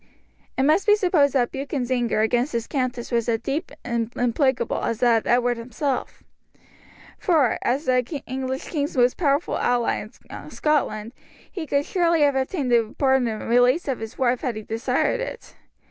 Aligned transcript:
It 0.57 0.63
must 0.63 0.87
be 0.87 0.95
supposed 0.95 1.33
that 1.33 1.51
Buchan's 1.51 1.91
anger 1.91 2.21
against 2.21 2.53
his 2.53 2.65
countess 2.65 3.11
was 3.11 3.29
as 3.29 3.39
deep 3.41 3.71
and 3.85 4.11
implacable 4.15 4.83
as 4.83 4.99
that 5.01 5.27
of 5.27 5.27
Edward 5.27 5.57
himself, 5.57 6.23
for, 7.19 7.59
as 7.61 7.85
the 7.85 8.03
English 8.25 8.67
king's 8.67 8.97
most 8.97 9.15
powerful 9.15 9.59
ally 9.59 10.07
in 10.31 10.49
Scotland, 10.49 11.13
he 11.51 11.67
could 11.67 11.85
surely 11.85 12.21
have 12.21 12.35
obtained 12.35 12.71
the 12.71 12.95
pardon 12.97 13.27
and 13.27 13.47
release 13.47 13.87
of 13.87 13.99
his 13.99 14.17
wife 14.17 14.41
had 14.41 14.55
he 14.55 14.63
desired 14.63 15.19
it. 15.19 15.53